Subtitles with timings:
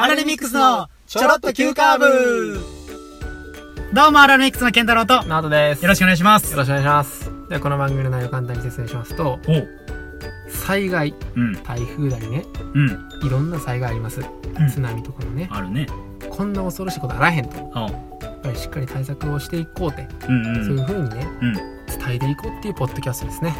[0.00, 2.60] アラレミックスのちょろっと急カーブ
[3.92, 5.84] どうも、アラレミックスのケンタロウと、よナオトです。
[5.84, 6.52] ろしくお願いします。
[6.52, 7.30] よろしくお願いします。
[7.48, 9.68] では、この番組の内容を簡単に説明しますと、おう。
[10.48, 11.52] 災害、うん。
[11.64, 13.08] 台風だりね、うん。
[13.24, 14.20] いろんな災害あります。
[14.20, 14.24] う
[14.62, 15.86] ん津波とかもね、あるね。
[16.30, 17.58] こんな恐ろしいことあらへんと。
[17.74, 17.90] おう。
[18.22, 21.54] やっぱりしっかり対策をしていこうって、うんそういう風にね、うん。
[21.54, 21.64] 伝
[22.10, 23.56] えていこうっていうポッドキャストですね。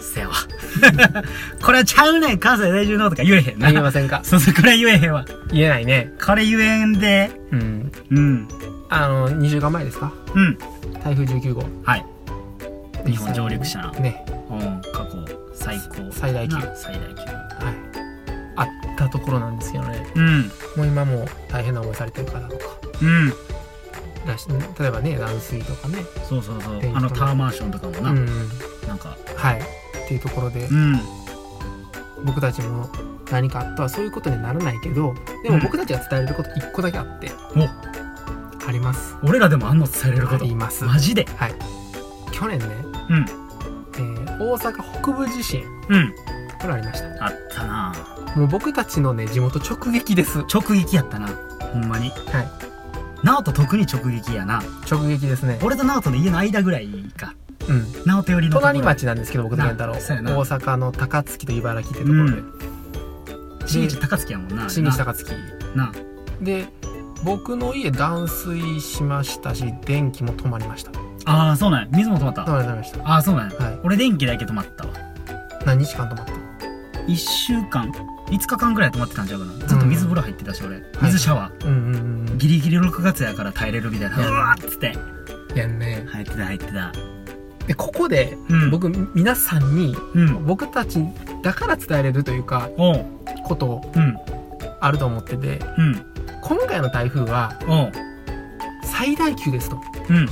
[0.00, 0.34] せやわ。
[1.62, 3.70] これちゃうねん、関西在住のとか言えへんな。
[3.70, 4.20] 言えませんか？
[4.24, 5.24] そうそう、これ言えへんわ。
[5.52, 6.10] 言えないね。
[6.24, 7.30] これ言えんで。
[7.52, 7.92] うん。
[8.10, 8.48] うん。
[8.88, 10.12] あの、2週間前ですか？
[10.34, 10.58] うん。
[11.02, 11.64] 台風19号。
[11.84, 12.04] はい。
[13.06, 13.90] 日本上陸したな。
[13.92, 14.80] ね、うん。
[14.92, 15.18] 過去
[15.54, 16.10] 最高。
[16.12, 16.56] 最大級。
[16.76, 17.34] 最大級。
[18.56, 18.66] あっ
[18.96, 20.06] たところなんですけどね。
[20.14, 20.42] うん。
[20.76, 22.64] もう今もう大変な思いされてる方とか。
[23.02, 23.32] うん。
[24.26, 24.46] らし
[24.78, 25.98] 例えばね、断水とかね。
[26.28, 28.10] そうそうそうあのタワーマンションとかもな。
[28.10, 28.26] うん。
[28.88, 29.16] なんか。
[29.36, 29.60] はい。
[30.04, 31.00] っていうところでう、ん。
[32.24, 32.88] 僕たちも
[33.30, 39.16] 何かあったらそういうことにならないけど、でも僕たちが伝えれること一個だけあって、お、あります。
[39.22, 40.54] 俺らでもあんの伝えれることあり。
[40.54, 40.84] ます。
[40.84, 41.26] マジで？
[41.36, 41.54] はい。
[42.32, 42.66] 去年ね、
[43.10, 43.26] うん。
[43.96, 46.14] えー大阪北部地震、うん。
[46.60, 47.26] これありました。
[47.26, 47.94] あったな
[48.34, 50.40] もう僕たちのね、地元直撃です。
[50.40, 51.28] は直撃やったな。
[51.72, 52.08] ほんまに。
[52.08, 52.12] い。
[53.22, 54.62] ナオト特に直撃やな。
[54.90, 55.58] 直撃ですね。
[55.62, 57.34] 俺とナオトの家の間ぐらいか。
[57.68, 57.86] うん。
[58.04, 58.54] ナオト寄りの。
[58.54, 59.94] 隣町なんですけど、僕と健太郎。
[59.94, 62.42] 大阪の高槻と茨城ってところで。
[63.66, 64.68] 新日高槻やもんな。
[64.68, 65.32] 新西高槻。
[65.74, 65.92] な。
[66.40, 66.66] で、
[67.24, 70.90] 僕の家断水しましたし、電気も止まりました。
[70.90, 71.88] 止ああ、そうなんや。
[71.90, 72.44] 水も止まった。
[72.44, 73.00] まりました。
[73.08, 73.56] ああ、そうなんや。
[73.58, 73.78] はい。
[73.82, 74.92] 俺電気だけ止まったわ。
[75.64, 76.34] 何日間止まった？
[77.06, 77.90] 一週間、
[78.28, 79.66] 5日間ぐらい止まってたんちゃうかな。
[79.66, 80.82] ずっと水風呂入ってたし、俺。
[81.02, 81.66] 水シャワー。
[81.66, 82.38] うんうんうんうん。
[82.38, 84.16] ギリギリ6月やから耐えれるみたいな。
[84.16, 84.94] いうやわーっつって。
[85.54, 86.06] やんね。
[86.10, 86.92] 入ってた、入ってた。
[87.66, 88.70] で、ここで、うん。
[88.70, 90.44] 僕、皆さんに、うん。
[90.44, 90.98] 僕たち
[91.42, 92.68] だから伝えれるというか。
[93.46, 94.16] ことうん。
[94.80, 96.06] あると思ってて、うん。
[96.42, 97.58] 今回の台風は。
[98.84, 99.80] 最大級ですと。
[100.10, 100.28] うん。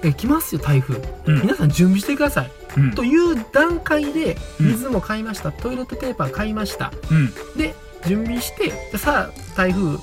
[0.00, 1.02] で、来ますよ、台風。
[1.26, 1.42] うん。
[1.42, 2.50] 皆さん準備してください。
[2.76, 2.92] うん。
[2.92, 6.92] という段階で、うん水も買いました、トイレットペーパー買いました。
[7.10, 7.32] うん。
[7.56, 7.74] で、
[8.06, 9.98] 準備して、でさあ、台風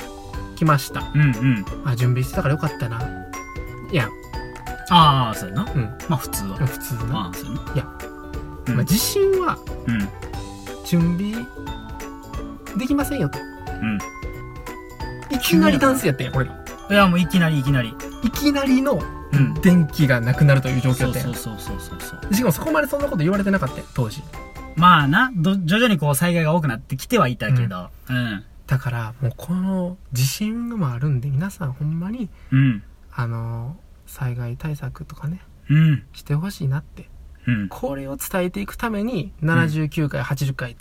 [0.55, 1.11] 来ました。
[1.15, 1.21] うん。
[1.21, 1.65] うん。
[1.85, 3.01] あ、準備してたからよかったな。
[3.91, 4.09] いや、
[4.89, 5.71] ああ、そうやな。
[5.73, 5.97] うん。
[6.07, 6.57] まあ普通は。
[6.57, 7.17] 普通な。
[7.19, 7.73] ああ、そうやな。
[7.73, 7.87] いや
[8.67, 10.09] うん、まあ、地震はうん。
[10.85, 11.33] 準備
[12.77, 13.39] できませんよと。
[13.39, 13.99] うん。
[15.35, 16.45] いきなり断水やったんや、これ。
[16.45, 17.93] いや、もういきなりいきなり。
[18.23, 19.01] いきなりの
[19.33, 19.53] うん。
[19.55, 22.33] 電気がなくなるという状況そうやったんやそうそうそうそうそう。
[22.33, 24.23] しかもそこまでそんなこと言われてなかったよ当時。
[24.75, 27.89] まあな、ど徐々にこう災害が多くなってきてはいたけど。
[28.09, 28.43] うん。
[28.67, 32.83] だから、もうこの地震もあるんで、皆さんほんまに、うん。
[33.13, 33.75] あの
[34.07, 36.03] 災害対策とかね、うん。
[36.13, 37.09] してほしいなって。
[37.45, 37.69] うん。
[37.69, 40.75] これを伝えていくために、79回、80回、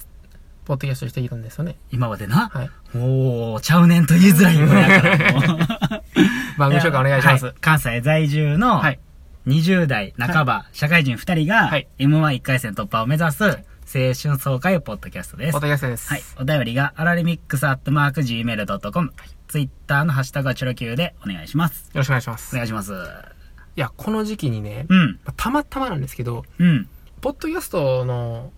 [0.65, 1.77] ポッドキャストしてきたんですよね。
[1.93, 2.49] 今までな。
[2.49, 2.71] はい。
[2.95, 5.33] おー、ちゃうねんと言いづらいよやから。
[5.33, 5.39] も
[6.57, 7.47] う番組紹介お願いします。
[7.47, 8.99] は関西在住のはい。
[9.47, 15.61] 20代半ば、社会人2人がはい M11 回戦突破を目指す青春爽快ポッドキャストですポッ。
[15.61, 16.09] ドキャストです。
[16.09, 16.23] はい。
[16.41, 19.13] お便りが、アラレミックスアットマーク Gmail.com。
[19.47, 21.87] ツイッターのハッシュタグはチョロ Q でお願いします。
[21.95, 22.57] よろしくお願いします。
[22.57, 22.93] いお願いします。
[23.77, 25.21] や、この時期にね、うん。
[25.37, 26.89] たまたまなんですけど、うん。
[27.21, 28.53] ポッドキャストの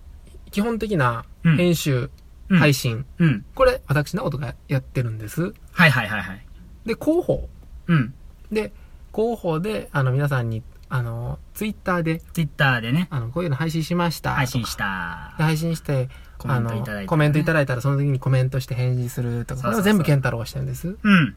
[0.49, 2.09] 基本的なうん編集、
[2.49, 2.57] うん。
[2.57, 3.45] 配信、うん。
[3.53, 5.53] これ、私のことがやってるんです。
[5.73, 6.45] はいはいはいはい。
[6.85, 7.47] で、広報。
[7.87, 8.13] うん。
[8.51, 8.71] で、
[9.13, 14.33] 広報で、あの、皆さんに、あの、ツイッターで、ツイッターでね、あの、こういうの配信しました。
[14.33, 14.75] 配信し。
[14.75, 15.35] た。
[15.37, 20.97] で配信して、コメントいただいて、あのコメントいただいたら、その時にコメントして返事するとか、そうそうそうこれは全部健太郎がしてるんです。
[21.01, 21.35] うん。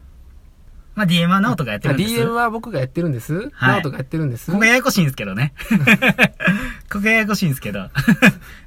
[0.95, 2.13] まあ、DM はナオトがやってるんです。
[2.13, 3.49] DM は僕がやってるんです。
[3.53, 4.51] はいナオトがやってるんです。
[4.51, 5.53] ここややこしいんですけどね。
[6.93, 7.89] ここややこしいんですけど。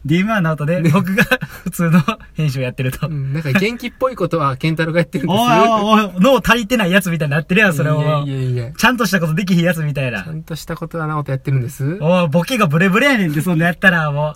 [0.05, 1.23] DM はナオトで、僕が
[1.63, 2.03] 普通の
[2.35, 3.07] 編集をやってると。
[3.07, 5.41] うん、なんか元気っぽいことは健太郎がやってるんです。
[5.41, 8.03] おいおいおい、脳足りてないやつみたいになってるやん、それを。
[8.03, 8.73] いやいやいや。
[8.73, 10.33] ちゃんとしたことできひんやつみたいなちゃ。
[10.33, 11.99] んとしたことはナオトやってるんです。
[12.01, 14.35] おい、ボケがブレブレやねんって、そんなやったらも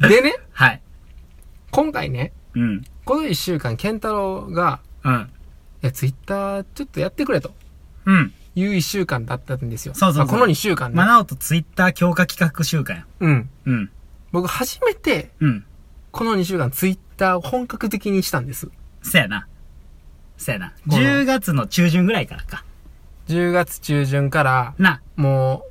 [0.00, 0.02] う。
[0.08, 0.80] でね、 はい。
[1.70, 2.82] 今回ね、うん。
[3.04, 5.28] この一週間、健太郎が、うん。
[5.82, 7.54] いや、ツイッターちょっとやってくれと
[8.06, 8.32] うん。
[8.54, 9.94] いう一週間だったんですよ。
[9.94, 10.96] そうそうそうまあこの二週間ね。
[10.96, 13.06] まあ、なおとツイッター強化企画週間や。
[13.20, 13.50] うん。
[13.66, 13.90] うん。
[14.32, 15.64] 僕初めて、うん。
[16.12, 18.68] この2週間ツイッターを本格的にしたんです。
[19.02, 19.48] そやな。
[20.36, 20.72] そやな。
[20.88, 22.64] この10月の中旬ぐらいからか。
[23.28, 25.64] 10月中旬から、な、も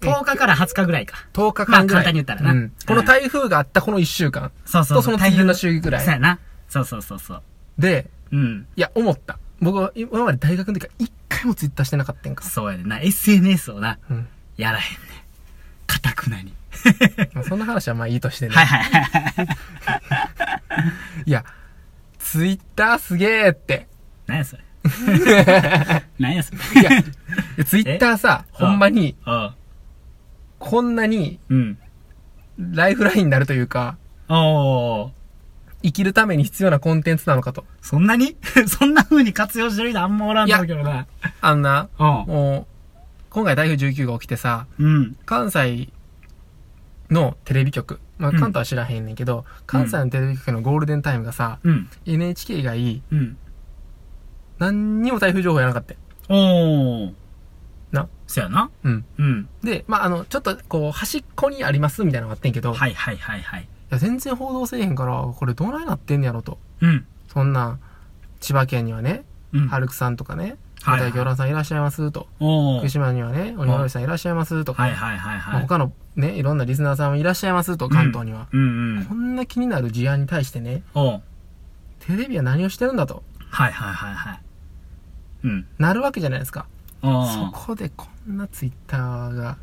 [0.00, 1.26] う、10日から20日ぐらいか。
[1.32, 2.02] 10日間ぐらい。
[2.02, 4.52] まあ簡単に言ったらなうんこの台風があったこの1週間。
[4.64, 6.38] そうそうとその次の週ぐらいそうやな。
[6.68, 7.42] そうそうそうそう。
[7.78, 8.66] で、うん。
[8.76, 9.38] いや、思った。
[9.60, 12.44] 僕は今まで大学の時から一回もツイッターしてなかったんか。
[12.44, 13.00] そうやねんな。
[13.00, 14.28] SNS をな、うん。
[14.56, 15.08] やらへんねん。
[15.86, 16.52] かたくなに。
[17.32, 18.54] まあそんな話はまあいいとしてね。
[18.54, 19.48] はいはいはい。
[21.26, 21.44] いや、
[22.18, 23.86] ツツイッターすげーって。
[24.26, 24.62] 何やそれ。
[26.18, 26.80] 何やそれ。
[26.80, 27.04] いや、い
[27.56, 29.54] やツイッターさ、ほんまに、あ
[30.58, 31.78] こんなにうん。
[32.58, 33.96] ライフラインになるというか、
[34.28, 35.10] おー。
[35.86, 37.64] 生きるために必要なコンテンツなのかと。
[37.80, 38.36] そんなに？
[38.66, 41.06] そんな風に活用してる人あんまおらんと思うけどな。
[41.40, 42.06] あんな、うん。
[42.06, 42.98] もう、
[43.30, 45.16] 今回台風19号起きてさ、うん。
[45.24, 45.88] 関西
[47.08, 51.88] のテレビ局、まあうん関東は知らへんねんけど、関西のテレビ局のゴールデンタイムがさ、うん。
[52.04, 53.36] NHK 以外、うん。
[54.58, 57.12] 何にも台風情報やらなかったよおー。
[57.92, 58.08] な。
[58.26, 58.70] そやな。
[58.82, 59.04] うん。
[59.18, 59.48] うん。
[59.62, 63.68] で、まあ、あの、ちょっと、こう、端っこにありますみたいなのがあってんけど、いはいはいはいはい。
[63.90, 66.58] や、全然報道せえへんから、これどないなってんねやろと。
[66.80, 67.06] うん。
[67.28, 67.78] そんな、
[68.40, 69.68] 千葉県にはね、うん。
[69.68, 72.28] ハルクさんとかね、はいはい片木オラさんいらっしゃいますと。
[72.38, 75.62] 福島にはね、鬼丸さんいらっしゃいますとか、はいはいはいまあはい。
[75.62, 78.46] 他のね、いろんなリスナーさんもいらっしゃいますと、関東には。
[78.52, 79.04] うんうん。
[79.04, 80.84] こんな気になる事案に対してね。
[82.00, 84.40] テレビは何をしてるんだと、はいはいはいはい。
[85.44, 85.66] うん。
[85.78, 86.66] なるわけじゃないですか。
[87.02, 89.56] そこでこんなツイッターが。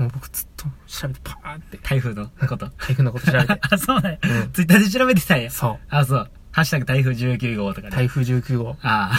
[0.00, 2.70] もう僕ずっと調べてパーって、台風のこと。
[2.78, 3.60] 台風のこと調べて。
[3.60, 4.18] あ、 そうね。
[4.22, 5.50] うんツイッターで調べてたんや。
[5.50, 5.78] そう。
[5.90, 6.30] あ、そう。
[6.52, 7.96] ハッシュタグ台風19号とかね。
[7.96, 8.78] 台風19号。
[8.80, 9.12] あ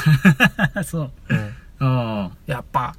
[0.74, 0.82] あ。
[0.84, 1.12] そう。
[1.30, 1.88] うん。
[1.88, 2.32] おー。
[2.48, 2.96] やっぱ、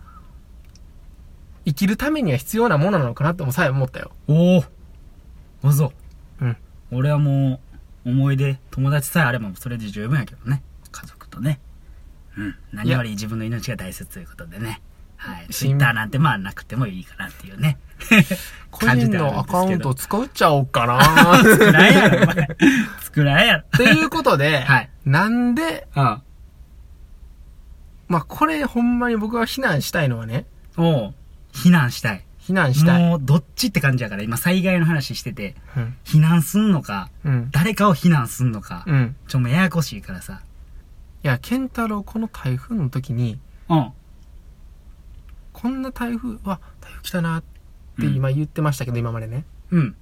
[1.65, 4.13] 生きるためには必要なものなのかなってもさえ思ったよ。
[4.29, 4.65] おお。
[5.65, 5.93] おぞ。
[6.41, 6.57] うん。
[6.93, 7.61] 俺はも
[8.05, 10.63] う、思い出、友達さえあればそれで十分やけどね。
[10.93, 11.59] 家族とね。
[12.37, 12.55] うん。
[12.73, 14.81] 何より自分の命が大切ということでね。
[15.23, 15.47] はい。
[15.51, 17.79] ツイッターなんてまあなくてもいいかなっていうね。
[18.73, 22.49] 個人のアカウント使っちゃおうかな 作らんやろ、お前。
[23.03, 23.65] 作らんやろ。
[23.73, 24.91] ということで、はい。
[25.05, 26.23] なんで、うん。
[28.09, 30.47] まあ、これほんまに僕が避難したいのはね、
[30.77, 31.15] おう
[31.53, 32.25] 避難したい。
[32.41, 33.03] 避難したい。
[33.03, 35.97] もう、どっちって感じやから、今災害の話してて、うん。
[36.05, 37.49] 避難すんのか、うん。
[37.53, 39.17] 誰かを避難すんのか、うん。
[39.29, 40.41] ちょ、もうややこしいからさ。
[41.23, 43.93] いや、ケンタロウこの台風の時に、うん。
[45.63, 47.43] こんな台風、わ、台風来たなっ
[48.01, 49.45] て今言ってましたけど、今までね。
[49.71, 49.95] うん。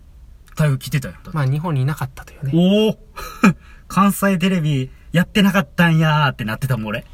[0.56, 1.14] 台風来てたよ。
[1.32, 2.52] まあ、日本にいなかったというね。
[2.54, 2.98] おお
[3.86, 7.04] 関西テレビやってなかったんやーってなってたもん、俺。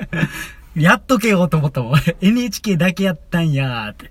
[0.76, 2.16] やっとけよと思ったもん、俺。
[2.20, 4.10] NHK だけやったんやーって。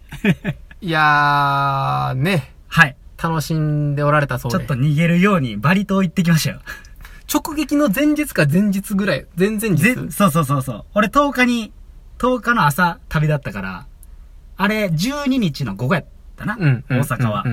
[0.82, 2.96] いやー、ね、はい。
[3.22, 4.58] 楽しんでおられたそうで。
[4.58, 6.62] ちょっと逃げるようにバリ島行ってきましたよ。
[7.32, 9.76] 直撃の前日か前日ぐらい、前々日。
[9.76, 10.86] ぜ、そうそうそうそう。
[10.96, 11.72] 俺10日に、
[12.20, 13.88] 10日の朝旅立ったから、
[14.58, 16.06] あれ12日の午後やっ
[16.36, 16.58] たな。
[16.60, 16.84] うん。
[16.90, 17.44] 大阪は。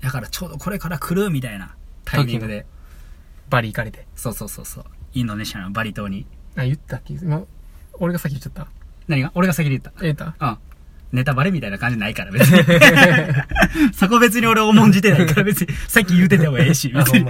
[0.00, 2.66] だからちょうどこれから来るみたいなタイミングで。
[3.48, 4.06] バリ行かれて。
[4.16, 4.84] そうそうそうそう。
[5.14, 6.26] インドネシアのバリ島に。
[6.56, 7.14] あ、言ったっけ？
[7.14, 7.42] 今、
[7.94, 8.66] 俺が先言っちゃった。
[9.06, 9.30] 何が？
[9.34, 9.92] 俺が先に言った。
[10.00, 10.34] 言った？
[10.40, 10.58] うん。
[11.12, 12.62] ネタバレみたいな感じないから別に。
[13.92, 17.26] そこ別に俺重んじてないから別に、さっき言うててもええし、あ別に。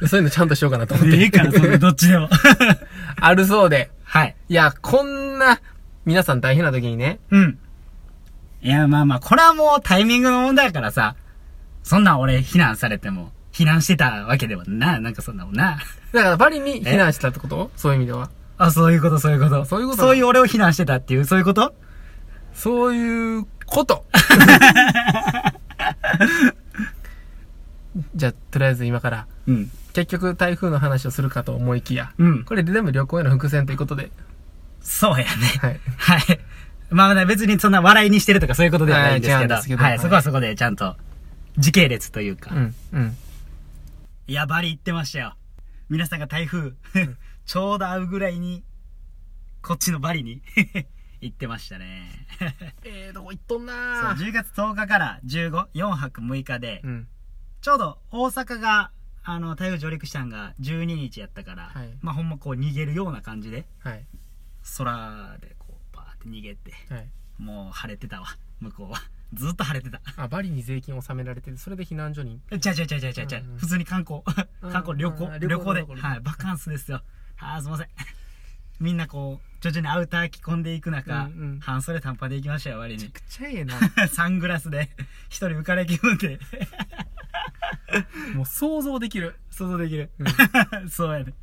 [0.06, 1.16] そういうのちゃんとしようかなと思って。
[1.16, 2.28] いいから、それどっちでも。
[3.20, 3.90] あるそうで。
[4.04, 4.36] はい。
[4.48, 5.60] いや、こんな、
[6.04, 7.58] 皆さん大変な時にね、うん。
[8.62, 11.16] いや、まあまあ、これはもうタイミングの問題やからさ、
[11.82, 15.78] そんなん俺避難されても、避難してたわけではな、なんかそんなもんな。
[16.12, 17.70] だからバリに避難したってこと？
[17.76, 18.30] そういう意味では。
[18.58, 19.64] あ、そういうこと、そういうこと。
[19.64, 21.74] そういうことそういう俺を避難してたっていう、そういうこと？
[22.54, 24.04] そういうこと。
[28.14, 29.70] じゃあ、とりあえず今から、うん。
[29.92, 32.44] 結局台風の話をするかと思いきや、うん。
[32.44, 34.10] これで全部旅行への伏線ということで、
[34.80, 35.24] そうやね。
[35.60, 35.80] はい。
[35.96, 36.40] はい。
[36.90, 40.96] まあね、別にそんな笑いにしてるとかそういうことではないんですけど、はいはい、はいそこはそこでちゃんと、
[41.58, 42.54] 時系列というか。
[42.54, 43.16] うん、うん。
[44.26, 45.34] いや、バリ行ってましたよ。
[45.88, 46.74] 皆さんが台風、
[47.46, 48.64] ちょうど会うぐらいに、
[49.62, 50.42] こっちのバリに
[51.20, 52.26] 行ってましたね。
[52.84, 57.08] ええどこ行っとんそう、な10月10日から15、4泊6日で、うん。
[57.60, 58.90] ちょうど大阪が、
[59.22, 64.06] あの、台風上陸したんが12日やったから、はいまあほんまこう逃げるような感じで、はい。
[64.78, 67.10] 空でこう、バーって逃げて、はい。
[67.38, 68.26] もう晴れてたわ、
[68.60, 69.00] 向こうは。
[69.32, 70.00] ずっと晴れてた。
[70.16, 72.40] あ、バリに税金納められてて、それで避難所に。
[72.60, 74.22] ちゃうちゃうちゃうちゃうちゃうちゃううんうん普通に観光。
[74.60, 75.82] 観光、旅行旅行で。
[76.00, 77.02] はい、バカンスですよ。
[77.38, 77.88] あーすいません。
[78.80, 83.08] みんなこう、徐々にアウター着込んでいく中、うんうん半袖短パンで行きましたよ、割に。
[83.08, 83.74] くちゃええな。
[84.08, 84.90] サングラスで、
[85.28, 86.38] 一人浮かれ気分で、
[88.34, 89.36] もう想像できる。
[89.50, 90.10] 想像できる。
[90.90, 91.34] そうやね。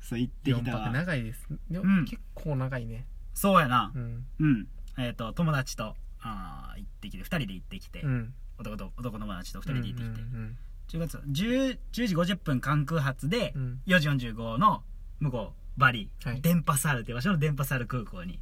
[0.00, 0.84] そう、行ってき4たわ。
[0.86, 1.46] 泊長いです。
[1.70, 3.06] でもうん結構長いね。
[3.34, 3.98] そうやなう。
[3.98, 4.26] ん。
[4.38, 4.68] うん。
[4.98, 8.34] えっ、と、友達と、あー行ってきて、二人で行ってきて、うん。
[8.58, 10.58] 男と、男友達と二人で行ってきて、うん
[10.94, 14.82] 10月、10、10時50分関空発で、うん4時45の
[15.20, 18.40] 向こう、バリ、はい電波サールっていう場所の電波サール空港に、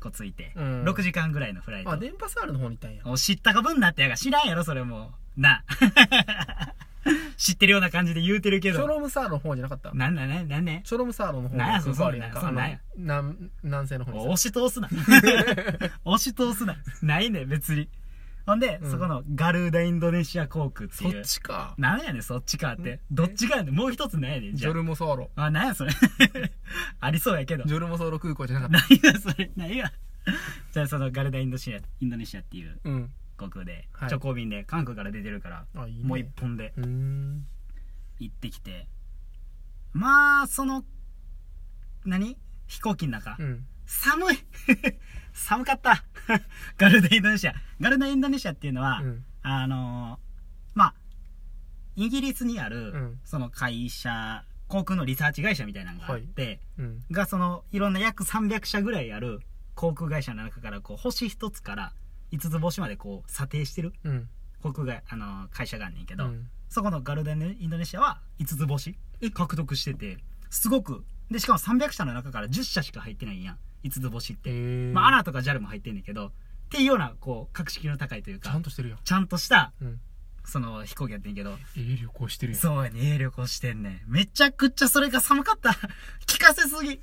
[0.00, 1.90] こう着いて、うん6時間ぐらいのフライト。
[1.90, 3.02] あ、電波サールの方にいたんや。
[3.06, 5.40] お知ったかぶんなってやが知らんやろ、それもう。
[5.40, 5.64] な。
[7.36, 8.78] 知ってるような感じで言うてるけど。
[8.78, 9.92] チョロムサーの方じゃなかった？
[9.92, 10.80] なんだね、なんね。
[10.86, 14.88] チョロムサーロの方なんやそ空港あるやんかそんなんや南南西の方にさ押し通すな。
[16.06, 16.76] 押し通すな。
[17.02, 17.88] ないね、別に。
[18.46, 21.24] ほんで、うんそこのガルーダインドネシア航空ってそっいう。
[21.24, 23.00] ちかなんやねん、そっちかって。
[23.10, 23.74] どっちかやねん。
[23.74, 25.44] もう一つなんやねん、じゃジョルモソーロあ。
[25.44, 25.92] あ、なんやそれ。
[27.00, 27.64] ありそうやけど。
[27.64, 29.50] ジョルモソーロ空港じゃなかっ何やそれ。
[29.56, 29.92] 何や。
[30.72, 37.46] じゃあそのガルダインドシア、インドネシアっていうたうん航空で、はい直行便で韓国から出てるから、あいいねもう一本でうーん
[38.20, 38.86] 行ってきて。
[39.92, 40.84] まあ、その、
[42.04, 42.36] 何？
[42.66, 43.36] 飛行機の中。
[43.38, 44.38] うん寒い。
[45.32, 46.04] 寒かった。
[46.78, 47.54] ガルダインドネシア。
[47.80, 49.24] ガルダインドネシアっていうのは、うん。
[49.42, 50.24] あのー
[50.74, 50.94] まあ、
[51.96, 53.20] イギリスにある、うん。
[53.24, 57.04] その会社、航空のリサーチ会社みたいなのがあって、うん。
[57.10, 59.40] がその、いろんな約300社ぐらいある
[59.74, 61.92] 航空会社の中から、こう、星一つから
[62.32, 64.28] 5つ星までこう、査定してるうん。
[64.62, 66.48] 航空会、あのー会社があんねんけど、うん。
[66.68, 68.96] そこのガルダインドネシアは5つ星
[69.32, 70.18] 獲得してて、
[70.50, 73.52] すごく、で、しかも300社の中から10社しか入ってないんや。
[73.52, 73.58] ん。
[73.84, 74.50] 5つ星って。
[74.92, 76.30] まあ、アナとか JAL も入ってんねんけど、っ
[76.70, 80.00] ていうような、こう、格式の高いというちか、ゃんとしてるやんちゃんとした、うん
[80.46, 84.10] その、飛行機やってんけど、ええ旅行してるやんそうやね、ええ旅行してんねん。
[84.12, 85.70] めちゃくちゃそれが寒かった。
[86.26, 87.00] 聞かせすぎ。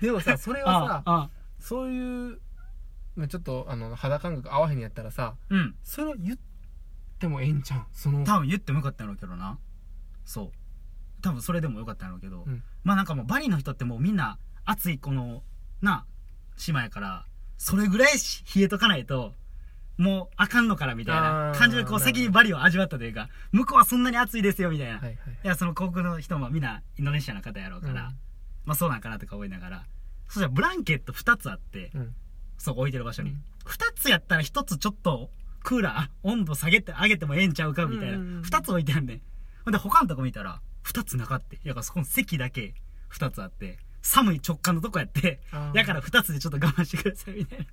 [0.00, 2.40] でもさそれはさ そういう
[3.14, 5.76] まあちょっとあの肌感覚合わへんやったらさうん。
[5.84, 6.38] それを言っ
[7.20, 7.80] てもええんちゃう？
[7.82, 9.58] んその多分言ってもよかったんやろうけどな。
[10.24, 10.52] そう。
[11.22, 15.44] 多分それでもよかったんやろうけど、うんまあなんかもうバリの人ってもうみんな暑いこの、
[15.82, 16.04] な、
[16.56, 17.26] 島やから、
[17.58, 19.34] それぐらいし冷えとかないと、
[19.98, 24.94] もうあかんのからみたいな感じでこう先にバリを味わったというか、向こうはそんなに暑いですよみたいな。
[24.94, 27.98] はいはいいや、その航空の人もみんなインドネシアの方やろうから、うん
[28.64, 29.86] まあそうなんかなとか思いながら、
[30.28, 32.14] そしたらブランケット2つあって、うん
[32.58, 33.42] そう置いてる場所にうん。
[33.66, 35.30] 2つやったら1つちょっと、
[35.64, 38.16] クーラー、温度下げて、上げてもええんちゃうかみたいな。
[38.16, 39.20] うんうんうん2つ置いてあんねん。
[39.64, 41.58] ほんで他のとこ見たら、2つなかって。
[41.64, 42.74] やからそこの席だけ
[43.12, 45.40] 2つあって、寒い直感のとこやって、
[45.74, 47.64] やから2つでちょっと我慢してくださいみたいな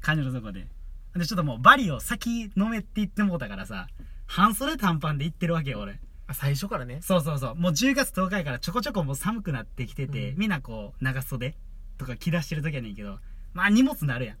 [0.00, 0.66] 感じのとこで。
[1.14, 3.86] で、ちょっともうバリを先飲めって言ってもうたからさ、
[4.26, 6.00] 半袖短パンで行ってるわけよ、俺。
[6.26, 7.54] あ最初からねそうそうそう。
[7.54, 11.54] もう10月10日やからちょこちょこもう寒くなってきてて、うんみんなこう、長袖
[11.98, 13.18] とか着出してる時やねんけど、
[13.52, 14.36] まあ荷物なるやん。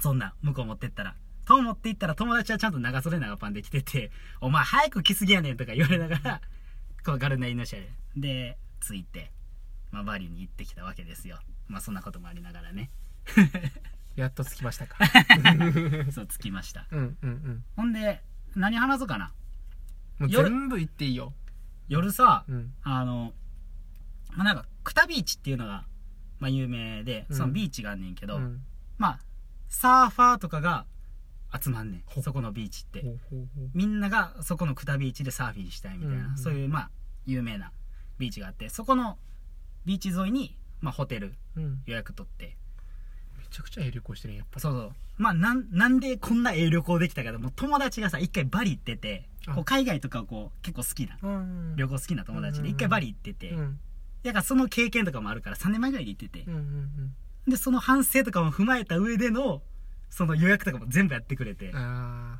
[0.00, 1.14] そんな、向こう持ってったら。
[1.46, 4.10] と思って行ったら友達はちゃんと長袖長パンで着てて、
[4.40, 6.40] お前早く着すぎやねんとか言われながら、
[7.04, 7.90] こうガルナインのシャで。
[8.16, 9.30] で、着いて、
[9.94, 11.38] まあバリに行ってきたわけですよ。
[11.68, 12.90] まあそんなこともありながらね。
[14.16, 14.98] やっと着きましたか
[16.10, 16.86] そう、着きました。
[16.90, 18.20] うんうんうんほんで、
[18.56, 19.32] 何話そうかな。
[20.18, 21.32] もう夜全部言っていいよ
[21.88, 23.34] 夜さ、うんあの、
[24.32, 25.84] まあ、なんか、クタビーチっていうのが、
[26.40, 28.64] まあ、有名で、うんそのビーチがあんねんけど、うん
[28.98, 29.20] まあ、
[29.68, 30.86] サーファーとかが
[31.56, 32.24] 集まんねほん。
[32.24, 33.02] そこのビーチって。
[33.02, 36.90] ほうほうほうみんながそこのクタビーチでサーフィンしたいみたいな、うんそういう、まあ、
[37.26, 37.70] 有名な
[38.18, 39.18] ビーチがあって、そこの
[39.84, 41.82] ビーチ沿いに、まあ、ホテルうん。
[41.86, 42.56] 予約取って、
[43.38, 44.60] めちゃくちゃええ旅行してるんやっぱり。
[44.60, 44.92] そうそう。
[45.18, 53.78] まあ、なん、なんでこんなええ旅行できたかでもう友達がさ、一回バリ行ってて、あこう海外とかをこう、結構好きな、うん旅行好きな友達で、うん一回バリ行ってて、うん。
[54.22, 57.14] だからその経験とかもあるから3年前ぐらいに行ってて、うんうん
[57.46, 59.62] で、その反省とかも踏まえた上での、
[60.08, 61.72] その予約とかも全部やってくれて。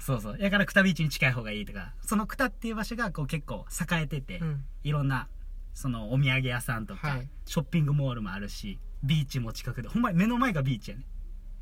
[0.01, 0.39] そうそう。
[0.39, 4.65] だからクタビーチに近い方がいいとか、そのクタっていう場所がこう結構栄えてて、あうん。
[4.83, 5.29] いろんな、
[5.75, 11.05] そのお土産屋さんとか、はいショッピングモールもあるし、ビーチも近くで、ほんまに目の前がビーチやね。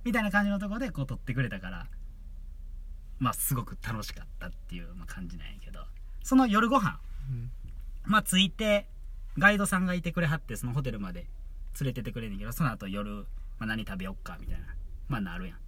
[0.05, 1.87] みたいな感じのところでこう撮ってくれたから、
[3.19, 5.81] まあすごく楽しかったっていうまあ感じなんやけど、
[6.23, 7.01] その夜ご飯、
[7.31, 7.51] うん
[8.05, 8.87] まあ着いて、
[9.39, 11.27] ガイドさんがいてくれはって、そのホテルまで
[11.81, 13.27] 連れてってくれんねんけど、その後夜、
[13.59, 14.67] まあ何食べよっか、みたいな。
[15.09, 15.59] まあなるやん。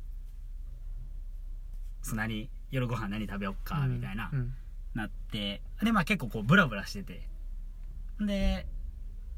[2.03, 4.55] そ何、夜ご飯何食べよっか、みたいな、うん
[4.95, 7.34] なって、で、まあ結構こうブラブラしてて。
[8.21, 8.67] で、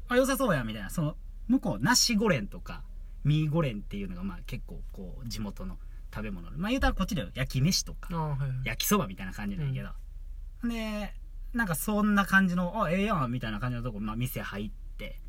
[0.07, 0.89] あ、良さそうや、みたいな。
[0.89, 1.15] その、
[1.47, 2.83] 向こう、ナシゴレンとか、
[3.23, 5.77] ミーゴレンっていうのが、まあ結構こう、地元の
[6.13, 6.49] 食べ物。
[6.51, 6.57] で。
[6.57, 8.49] まあ言うたらこっちでは焼き飯とかはいはい。
[8.65, 11.13] 焼きそばみたいな感じなんやけど、で
[11.53, 15.19] なんかそんな感じのあええやんみたいな感じのとこ、まあ、店入って。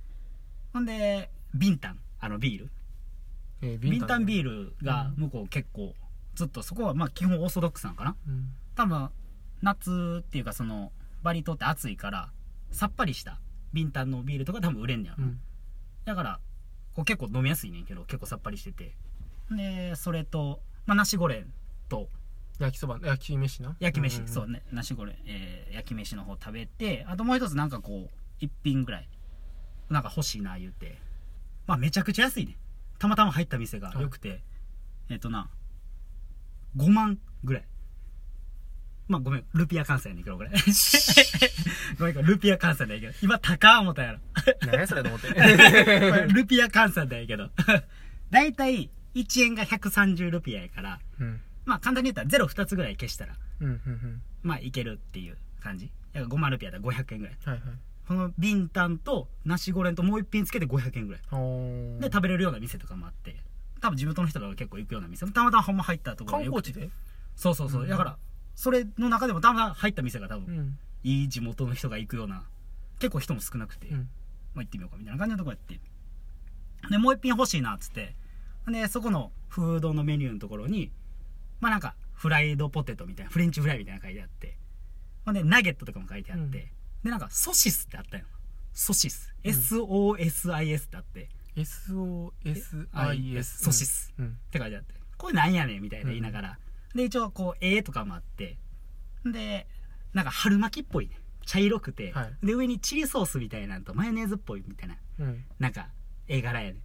[0.72, 1.98] ほんでビンタン。
[2.20, 2.70] あのビール。
[3.62, 5.94] えービンタンビールールが向こう結構
[6.34, 8.16] ずっとそこはまあ基本オーソドックスなんかな。
[8.26, 8.52] うん。
[8.74, 9.10] 多分
[9.62, 12.30] 夏っていうかそのバリ島って暑いから
[12.70, 13.40] さっぱりした
[13.72, 15.40] ビンタンのビールとか多分売れんねやろ、うん。
[16.04, 16.40] だから
[16.94, 18.96] こう結構飲みやすいねんけど結構さっぱりしてて。
[19.50, 21.52] でそれと、まあ、ナシゴレン
[21.88, 22.08] と
[22.58, 23.76] 焼きそば焼き飯な？
[23.80, 24.28] 焼き飯、んんん。
[24.28, 24.62] そうね。
[24.72, 28.10] ナシゴレン、えー焼き飯の方食べてあともう一つなんかこう
[28.40, 29.08] 一品ぐらい
[29.88, 30.98] なんか欲しいな言うて。
[31.66, 32.56] まあめちゃくちゃ安いね。
[32.98, 34.42] たまたま入った店が良くて、
[35.10, 35.50] えっ、とな
[36.76, 37.64] 5万ぐらい
[39.08, 40.50] まあごめん、ルピア関西やねんけど、これ。
[41.98, 43.12] ごめん、ルピア関西だけど。
[43.22, 44.18] 今、高思ったやろ。
[44.66, 45.28] 何やそれと思って。
[45.28, 47.50] ルピア換算だけど。
[48.30, 51.40] だいたい1円が130ルピアやから、うん。
[51.64, 54.22] まあ簡単に言ったらゼロ2つぐらい消したら、うん、うん、うん。
[54.42, 55.90] まあいけるっていう感じ。
[56.12, 57.36] だから5万ルピアだったら500円ぐらい。
[57.44, 57.62] はいはい。
[58.06, 61.22] このビンタンとナシゴレンともう一品つけて500円ぐらい。
[61.32, 63.36] おで、食べれるような店とかもあって、
[63.80, 65.26] 多分地元の人が結構行くような店。
[65.26, 66.88] たまたまほんま入ったところ観光地で？
[67.36, 67.82] そうそうそう。
[67.82, 68.16] うんだから、
[68.58, 70.78] それの中でもたまたま入った店が多分、ん。
[71.04, 72.42] いい地元の人が行くような、
[72.98, 74.08] 結構人も少なくて、うん。
[74.52, 75.78] まあ、行ってみようかみたいな感じのとこやって。
[76.90, 78.16] で、もう一品欲しいなっつって。
[78.66, 80.90] で、そこのフードのメニューのところに、
[81.60, 84.56] まあなんか、フライドポテトみたいな、フレンチフライみたいなの書いてあって。
[85.24, 86.42] ほんで、ナゲットとかも書いてあって。
[86.44, 88.24] うんで、なんか、ソシスってあったよ。
[88.72, 89.32] ソシス。
[89.44, 91.28] うん SOSIS ってあって。
[91.54, 93.44] SOSIS。
[93.44, 94.12] ソシス。
[94.18, 94.26] うん。
[94.26, 94.94] って書いてあって。
[95.16, 96.58] これなんやねんみたいな言いながら。
[96.94, 98.58] で、一応、こう、絵とかもあって。
[99.24, 99.66] で、
[100.14, 101.18] なんか春巻きっぽいね。
[101.46, 102.12] 茶色くて。
[102.12, 104.96] はいで、上にチリソースみたいなんとマヨネーズっぽいみたいな。
[105.20, 105.44] うん。
[105.58, 105.88] なんか、
[106.26, 106.80] 絵柄やね。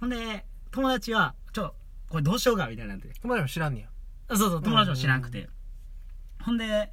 [0.00, 1.74] ほんで、友達は、ちょ、
[2.08, 3.08] これどうしようかみたいなんて。
[3.20, 3.88] 友達も知らんねや。
[4.28, 5.48] あそうそう、友達も知らんくて。
[6.42, 6.92] ほんで、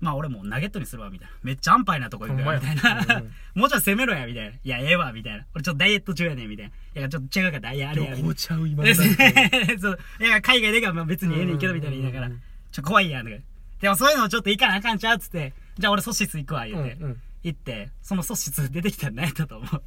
[0.00, 1.34] まあ俺もうナゲットにするわ、みたいな。
[1.42, 3.22] めっちゃ安牌なとこ行くよ、みたいな。
[3.54, 4.50] もうちょっと攻めろや、みたいな。
[4.50, 5.46] いや、ええわ、みたいな。
[5.54, 7.00] 俺ちょっとダイエット中やねん、みたいな。
[7.00, 8.34] いや、ちょっと違うから、いや、あれや、みたいな。
[8.34, 9.02] ちゃう今 そ
[9.90, 9.98] う。
[10.20, 12.32] いや、海外でかまあ別にええねんけど、みたいな言いながら。
[12.70, 13.38] ちょ、怖いやん、とか。
[13.80, 15.52] でもそういうのちょっと行かなあかんちゃうっつって。
[15.78, 16.92] じゃあ俺ソシス行くわ、言うて。
[16.94, 19.82] うんうん行って、そのソシス出てきたら何やったと思う。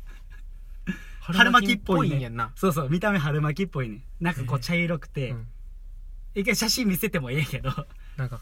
[1.22, 2.52] 春巻きっぽいねん。
[2.56, 4.06] そうそう、見た目春巻きっぽいね。
[4.22, 5.48] なんかこう茶色くて、うん
[6.36, 7.72] 一回写真見せてもええけど、
[8.16, 8.42] なんか、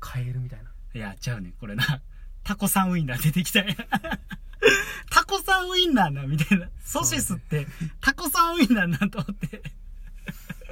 [0.00, 0.70] カエルみたいな。
[0.96, 2.00] いや、ちゃうねんこれな。
[2.42, 3.74] タコさんウインナー出てきたんや。
[5.10, 6.68] タコさんウインナーな、みたいな。
[6.82, 7.66] ソシスって、
[8.00, 9.62] タコさんウインナーなんと思って。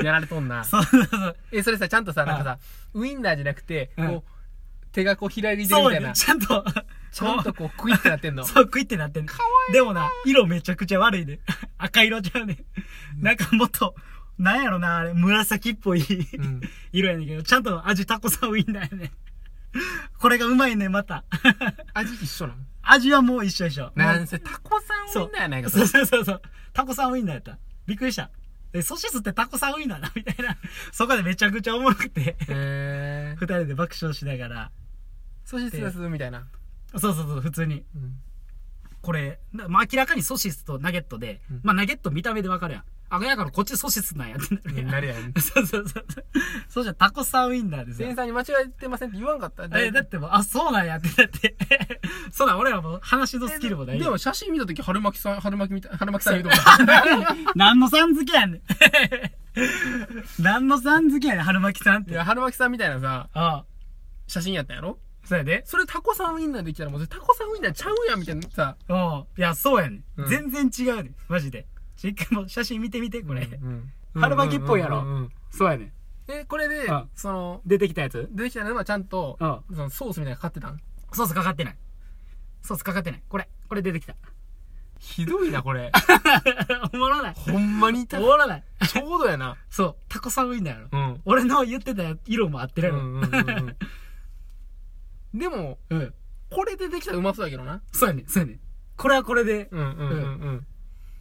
[0.02, 0.64] やられとんな。
[0.64, 1.36] そうそうそう。
[1.52, 2.58] え、それさ、ちゃんとさ、なんかさ、
[2.94, 6.12] ウインナーじゃなくて、うんこう、手がこう開いてるみたいな。
[6.12, 6.64] ちゃんと、
[7.12, 8.44] ちゃんとこう、クイってなってんの。
[8.44, 9.32] そう、クイってなってんの。
[9.72, 11.40] でもな、色めちゃくちゃ悪いで。
[11.76, 12.64] 赤色ちゃうね
[13.18, 13.22] ん。
[13.22, 13.94] なんかもっと、
[14.38, 16.60] なんやろな、あれ、紫っぽい、ん
[16.92, 19.10] 色やねんけど、ちゃんと味タコさんウインナーやねん。
[20.18, 21.24] これがうまいねん、また。
[21.94, 22.58] 味一緒なの？
[22.82, 23.92] 味はもう一緒一緒。
[23.94, 26.42] なんせ、タコさんウインナーやないか、そうそうそうそう。
[26.72, 27.58] タコさんウインナーやった。
[27.86, 28.30] びっくりした。
[28.72, 30.56] え、ソシスってタコさんウインナーなみたいな。
[30.92, 34.70] そこでめちゃくちゃおもろくて、へ二人で爆笑しながら。
[35.44, 36.46] ソシスです、みたいな。
[36.96, 37.84] そうそうそう、普通に。
[37.94, 38.18] うん。
[39.04, 42.84] これ、なまあ、明らかにソシスとナゲットで、うんまあ、ナゲット見た目でわかるやん。
[43.10, 44.40] あ、やからこっちソシスなんやっ
[44.74, 45.32] てなるやん。
[45.38, 46.06] そうそうそう
[46.70, 46.84] そう。
[46.84, 48.16] じゃタコさんウインナーですよ店員。
[48.16, 51.54] さんに間違えてませんって言わんかったえ、だってもう、あ、そうなんやって、だって。
[52.32, 54.10] そうだ、俺らもう話のスキルもないでよ。
[54.10, 56.56] も写真見たとき春巻さん、春巻きみたい、春巻きさん言うとこ
[57.54, 58.62] 何のさん付けやねん。
[60.40, 62.12] 何のさん付けやねん、春巻きさんって。
[62.12, 63.64] いや、春巻きさんみたいなさ、ああ、
[64.26, 64.98] 写真やったんやろ？
[65.24, 65.62] そうやで。
[65.66, 68.76] それタコさんウインナーできたらもうタコさんウインナーちゃうやんみたいなさ。
[68.88, 68.96] うん。
[68.96, 70.04] いや、そうやねん。
[70.18, 71.14] うん全然違うねん。
[71.28, 71.66] マジで。
[71.96, 73.42] ちょ一回もう写真見てみて、これ。
[73.42, 75.92] うん 春巻きっぽいやろうんうんうんそうやねん。
[76.26, 78.28] で、これでうん、その、出てきたやつ？
[78.32, 80.80] 出てきたのはちゃんと、うそのソースみたいなのかかってたん？
[81.12, 81.76] ソースかかってない。
[82.62, 83.22] ソースかかってない。
[83.28, 83.48] これ。
[83.68, 84.14] これ出てきた。
[84.98, 85.92] ひどいな、これ。
[86.94, 87.34] おもろない。
[87.34, 88.64] ほんまにた、おもろない。
[88.88, 89.56] ちょうどやな。
[89.68, 89.96] そう。
[90.08, 90.88] タコさんウインナーやろ。
[90.90, 91.20] うん。
[91.24, 93.00] 俺の言ってた色も合ってるやろ。
[93.00, 93.76] うんうんうんうん
[95.34, 96.14] でも、うん。
[96.50, 97.82] これでできたらうまそうやけどな。
[97.92, 98.26] そうやねん。
[98.26, 98.60] そうやねん。
[98.96, 99.68] これはこれで。
[99.70, 100.66] うんうんうんうん。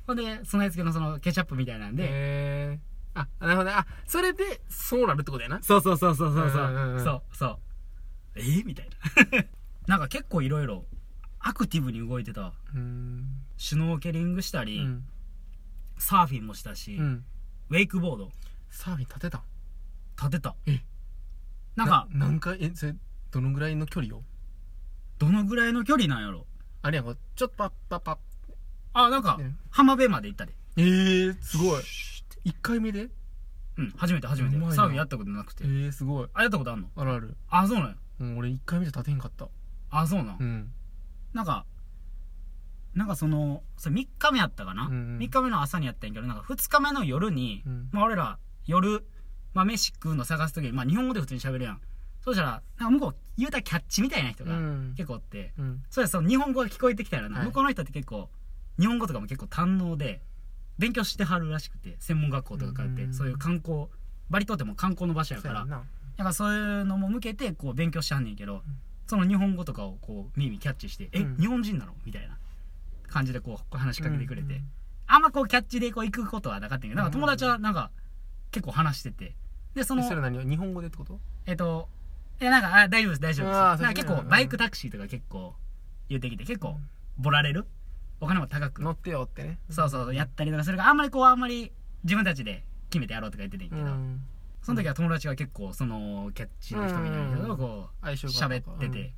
[0.05, 2.03] ほんで、そのやつけのそのケチャップみたいなんで。
[2.07, 3.75] へーあ、なるほどね。
[3.75, 5.61] あ、それで、そうなるってことやな。
[5.63, 6.61] そうそうそうそうそうそう。
[6.63, 7.59] うんうんうんそうそう。
[8.35, 8.89] えーみたい
[9.31, 9.45] な。
[9.87, 10.85] なんか結構いろいろ
[11.39, 12.53] アクティブに動いてたわ。
[12.75, 13.41] うん。
[13.57, 15.05] シュノーケリングしたり、うん。
[15.97, 17.25] サーフィンもしたし、うん。
[17.69, 18.31] ウェイクボード
[18.69, 19.41] サーフィン立てたん？
[20.17, 20.55] 立てた。
[20.65, 20.79] え
[21.75, 22.95] なんか、何回、え、それ、
[23.33, 24.21] どのぐらいの距離を？
[25.17, 26.45] どのぐらいの距離なんやろ？
[26.83, 28.17] あれやんか、ちょっとパッパッパッ。
[28.93, 30.53] あ、なんかね、浜辺まで行ったで。
[30.77, 31.81] えー、すごい。
[32.43, 33.09] 一回目で？
[33.75, 34.69] うん、初めて初めてうまい。
[34.69, 35.67] なサーフィンやったことなくてえ。
[35.67, 36.27] ー、すごい。
[36.35, 36.89] あ、やったことあんの？
[36.95, 37.35] あるある。
[37.49, 37.95] あ、そうなんや。
[38.19, 39.47] うん、俺一回目で立てへんかった。
[39.89, 40.37] あ、そうなん？
[40.39, 40.71] うん。
[41.33, 41.65] なんか、
[42.93, 49.03] なんかその、それ3日目やったかな、うんうん ?3 日目の朝にやったんやけど、なんか2日目の夜に、うんまあ俺ら夜、
[49.55, 51.81] まあ飯食うの探すときに、まあ日本語で普通に喋るやん。
[52.23, 54.93] そうしたら、なんか向こう言うたらキャッチみたいな人がうん。
[54.95, 55.83] 結構おって、うん。
[55.89, 57.47] それその日本語が聞こえてきたらな、はい。
[57.47, 58.29] 向こうの人って結構、
[58.79, 60.21] 日本語とかも結構堪能で、
[60.79, 63.13] 勉強してはるらしくて、専門学校とか通って、うん。
[63.13, 63.87] そういう観光、
[64.29, 65.65] バリ島ってもう観光の場所やから。
[65.65, 65.83] だか
[66.17, 68.63] らそういうのも向けてこう勉強しはんねんけど、
[69.07, 71.37] その日本語とかをこう耳キャッチして、え、うん。
[71.37, 71.93] 日本人なの？
[72.05, 72.37] みたいな
[73.07, 74.63] 感じでこう話しかけてくれて、うん。
[75.07, 77.91] あんまこうキャッチでこう行くことはなかったんやけど、なんか友達はなんか
[78.51, 79.35] 結構話してて、
[79.75, 80.39] で、そのそ、れ何？
[80.47, 81.19] 日本語でってこと？
[81.45, 81.89] えっと、
[82.41, 83.57] いや、なんか、あ大丈夫です、大丈夫です。
[83.59, 85.55] あーなんか結構、バイクタクシーとか結構
[86.09, 86.77] 言ってきて、結構、
[87.17, 87.65] ボラれる？
[88.19, 88.81] お金も高く。
[88.81, 89.59] 乗ってよってね。
[89.69, 91.71] そうそうそう、やったりとかするから、あんまりこう、あんまり
[92.03, 94.21] 自分たちで決めてやろうとか言っててんけど、うん。
[94.61, 99.13] その時は友達が結構、その、キャッチの人みたいなけど、うんこう、相性が喋ってて、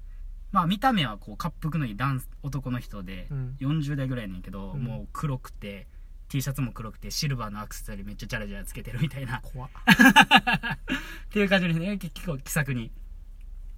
[0.51, 3.58] まあ見た目はこう、滑腹のいい男男の人で、うん。
[3.60, 4.84] 40代ぐらいやねんけど、うん。
[4.84, 5.88] もう黒くて、
[6.28, 9.69] T シャツも黒くて、シルバーのアクセサリーめっちゃチャラチャラつけてるみたいな、怖っ。
[9.86, 12.91] っていう感じでね、結構気さくに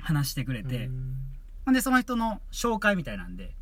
[0.07, 1.15] 話してくれて、うん。
[1.65, 3.55] ほんで、その人の紹介みたいなんで、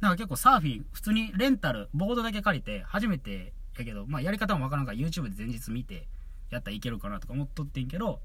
[0.00, 6.08] なんか結構サーフィン、普通にレンタル、ボードだけ借りて、初めてやけど、まあやり方もわからんから YouTube で前日見て、
[6.50, 8.20] やったらいけるかなとか思っとってんけど、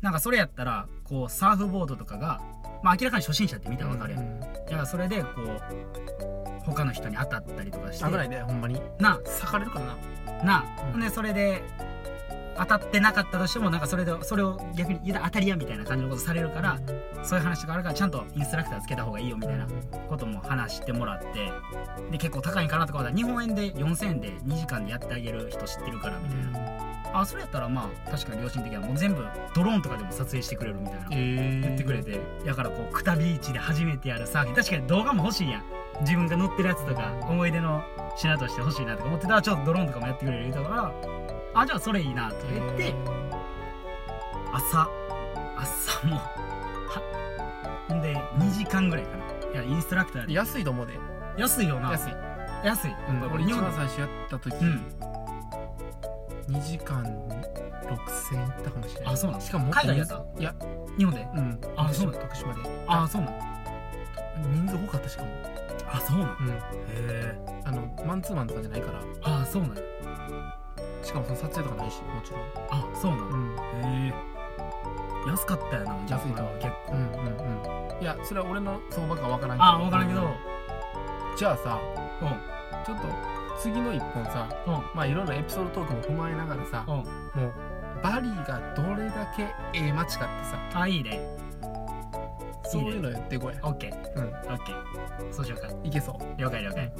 [0.00, 2.40] なんかそれやったら、こう、サーフボードとかが、
[2.82, 4.22] まあ明らかに初心者って見たらわかるやん。
[4.22, 8.80] うんだからそれで、こう、他の人に当たったりとかして、危ないねほんまに。
[8.98, 10.44] な、裂かれるからな。
[10.44, 10.92] な、うん。
[10.92, 11.62] ほんで、それで、
[12.58, 16.78] 当たってなかったとしても、なんかそれで、それを逆に当たりやみたいな感じのことされるから、
[17.22, 19.66] そういう話があるから、ちゃんとインストラクターつけた方がいいよみたいな
[20.08, 21.52] ことも話してもらって
[22.10, 34.54] で結構高いんかなとかは日本円で4000円で2時間でやってあげる人知ってるからみたいな、あそれやったらまあ確かに良心的なもう全部ドローンとかでも撮影してくれるみたいなえ言ってくれてだからこうクタビーチで初めてやるサーフィン。
[34.54, 35.62] 確かに動画も欲しいやん。
[36.00, 37.82] 自分が乗ってるやつとか思い出の
[38.16, 40.92] 品として欲しいなとか思ってたらちょっとドローンとかもやってくれる言うたから
[41.54, 42.94] あじゃあそれいいなとか言って
[44.52, 44.88] 朝
[45.56, 47.02] 朝もは
[47.88, 49.24] ほんで2時間ぐらいかな。
[49.52, 50.32] いやインストラクターで。
[50.34, 50.98] 安いと思うで。
[51.36, 51.90] 安いよな。
[51.92, 52.14] 安い、
[52.64, 54.94] 安い、うん、俺一日本最初やった時、うん。
[56.48, 59.42] 2時間6000円いったかもしれないあそうなの？
[59.42, 60.22] しかも海外やった？
[60.38, 60.42] い。
[60.42, 60.54] や。
[60.98, 61.28] 日本で？
[61.34, 61.60] うん。
[61.76, 62.60] あそう徳島で。
[62.86, 63.38] あそうなの？
[64.52, 65.28] 人数多かったしかも。
[65.90, 66.36] あそうなの？
[66.40, 66.48] うん。
[66.50, 66.54] へ
[66.98, 69.00] えあのマンツーマンとかじゃないから。
[69.22, 69.74] あそうなの
[71.02, 72.42] しかもその撮影とかないしもちろん。
[72.70, 73.56] あそうなのうん。
[73.84, 74.14] へえ
[75.30, 76.92] 安かったよなじゃあ安いとこれは結構。
[76.94, 78.02] うんうんうん。
[78.02, 80.08] いやそれは俺の相場かわからんけどあ分からん。
[80.08, 80.28] けど
[81.36, 81.78] じゃあさ
[82.22, 82.84] うん。
[82.84, 83.08] ちょっと
[83.60, 84.72] 次の一本さうん。
[84.94, 86.94] まあいろんなエピソードトークも踏まえながらさうん。
[86.96, 87.02] も
[87.48, 87.52] う
[88.02, 89.42] バリがどれだけ
[89.74, 90.80] ええ街かってさ。
[90.80, 91.20] あいいね。
[92.70, 94.14] そういうのやってこいオッケー。
[94.14, 94.24] うん。
[94.24, 95.32] オッケー。
[95.32, 95.68] そうしようか。
[95.82, 96.40] いけそう。
[96.40, 96.84] 了解了解。
[96.86, 96.92] で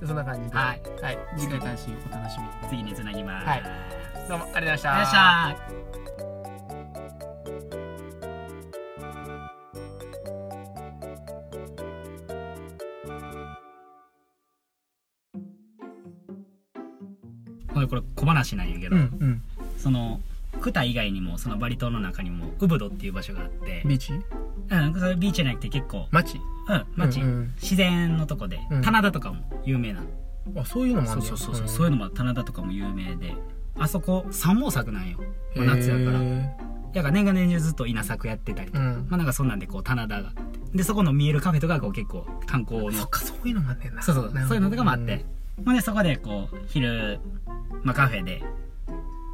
[0.00, 0.56] そんな感じで。
[0.56, 0.80] はい。
[1.02, 2.44] はい、次回単身お楽しみ。
[2.44, 3.46] に次につなぎます。
[3.46, 3.62] はい。
[4.28, 5.56] どうもありがとうございました。
[17.86, 19.42] これ小話なんやけど、うんうん。
[19.76, 20.20] その
[20.64, 24.14] クタ以外にもそのバリ島の中にもウブドっていう場所があって、ビーチ？
[24.14, 26.40] うん、それビーチじゃなくて結構、街？
[26.68, 27.54] うん、街、うんうん。
[27.60, 28.82] 自然のとこで、うん。
[28.82, 30.02] 棚田とかも有名な、
[30.56, 33.34] あそういうのもあるそうそうそうそう、そういうのも棚田とかも有名で。
[33.78, 35.18] あそこ三毛作なんよ。
[35.54, 36.20] 夏やから。
[36.94, 39.06] だから年が年中ずっと稲作やってたりとか、うん。
[39.10, 40.32] まあなんかそんなんでこう棚田が
[40.74, 42.92] でそこの見えるカフェとかがこう結構観光の。
[42.92, 44.00] そっかそういうのもあんねんな。
[44.00, 44.32] そうそう。
[44.48, 45.26] そういうのとかもあって、
[45.62, 45.74] ほん。
[45.74, 47.20] でそこでこう昼、
[47.82, 48.42] まあ、カフェで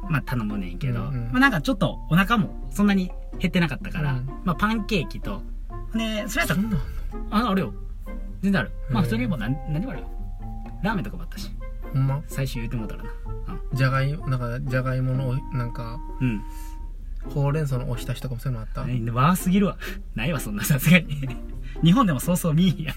[0.09, 1.31] まあ頼むねんけど、うんうん。
[1.31, 4.25] まあなんかちょっとお腹もそんなに減ってなかったから、うん。
[4.43, 5.41] まあパンケーキと
[5.93, 6.61] でそれやったら
[7.31, 7.73] ああるよ。
[8.41, 8.71] 全然ある。
[8.89, 10.07] まあ普通にもう何何もあるよ。
[10.83, 11.49] ラーメンとかもあったし
[11.93, 12.21] ほんま？
[12.27, 13.09] 最終言うてもうたらな。
[13.73, 16.41] じゃがいもなんかじゃがいものなんかうん。
[17.29, 18.81] ほうれん草のおひたしとかもそういうのあった？
[18.81, 19.77] うんわーすぎるわ。
[20.15, 21.19] ないわそんなさすがに。
[21.83, 22.93] 日本でもそうそう見えや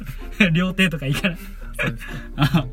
[0.49, 0.53] ん。
[0.55, 1.43] 料亭とかいいからそ
[1.89, 2.13] うですか。
[2.37, 2.67] あ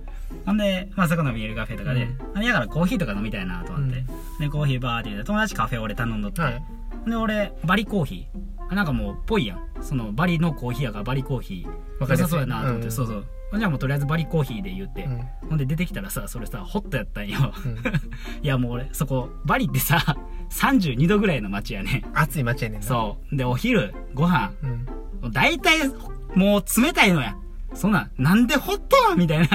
[0.45, 4.05] ほんで、まあそこの見えるカフェとかで、あだからコーヒーとか飲みたいなと思って、うん
[4.41, 6.63] で、コーヒーバーって言って、友達カフェ俺頼んどって、はい
[7.07, 8.41] で、俺、バリコーヒー。
[8.69, 9.67] あなんかもう、ぽいやん。
[9.81, 11.99] その、バリのコーヒーやからバリコーヒー。
[11.99, 13.25] わかりやすい良さそうやなと思って、うんそうそう。
[13.57, 17.53] じゃあもうとりあえずバリコーヒーで言って、うんほんで出てきたらさ、それさ、ホットやったんよ。
[17.65, 17.77] うん
[18.41, 20.15] いやもう俺、そこ、バリってさ、
[20.51, 22.03] 32度ぐらいの街やね。
[22.13, 23.35] 暑い街やねんなそう。
[23.35, 25.87] で、お昼、ご飯、うん大体、
[26.33, 27.35] もう冷たいのや。
[27.73, 29.47] そんなん、なんでホットみたいな。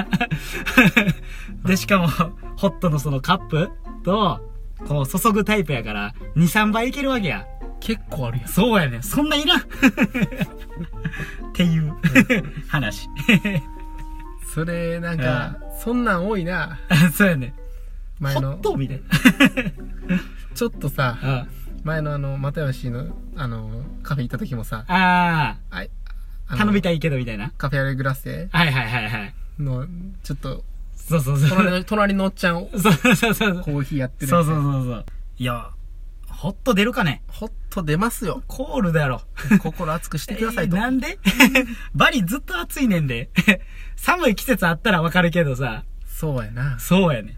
[1.65, 3.69] で、しかも、ホットのそのカップ
[4.03, 4.46] と、
[4.85, 7.47] こう注ぐタイプやから、2、3倍いけるわけや。
[7.79, 9.03] 結構あるやんそうやねん。
[9.03, 9.59] そんないらん。
[9.59, 9.63] っ
[11.53, 11.93] ていう
[12.67, 13.07] 話。
[14.53, 16.79] それなんかそんなん多いな
[17.13, 17.53] そうやねん。
[18.19, 19.01] 前のホットみたい
[20.55, 21.47] ちょっとさな。
[21.83, 25.85] 前のあの又吉のあのカフェ行った時もさああ
[26.57, 27.51] 頼みたいけどみたいな。
[27.57, 29.33] カフェアレグラッセはいはいはいはい。
[29.59, 29.85] の
[30.23, 30.63] ちょっと
[30.97, 31.49] そうそうそう。
[31.49, 33.61] 隣の隣のおっちゃんそうそうそうそう。
[33.63, 35.05] コーヒーやってるそうそうそうそう。
[35.37, 35.69] いや、
[36.27, 39.21] ホット出るかねホッと出ますよコールだろ。
[39.61, 41.17] 心熱くしてくださいと、え ーなんで？
[41.95, 43.29] バリずっと暑いねんで。
[43.95, 45.83] 寒い季節あったらわかるけどさ。
[46.05, 47.31] そうやなっそうやね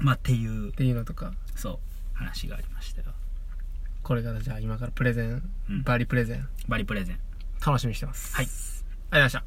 [0.00, 0.04] ん。
[0.04, 1.78] まあ、っていう、ていうのとかそう、
[2.14, 3.08] 話がありましたよ。
[4.02, 7.18] これからじゃあ今からプレゼン、うんバリプレゼンバリプレゼン
[7.64, 9.44] 楽しみにしてますはいありがとうございました